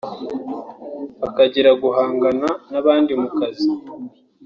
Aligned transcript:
Bakagira 1.21 1.71
guhangana 1.81 2.49
n’abandi 2.71 3.11
mu 3.21 3.29
kazi 3.37 3.67